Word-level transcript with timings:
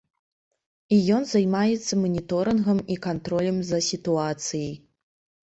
І 0.95 0.97
ён 1.17 1.27
займаецца 1.31 1.99
маніторынгам 2.05 2.81
і 2.95 2.99
кантролем 3.05 3.61
за 3.69 3.79
сітуацыяй. 3.91 4.75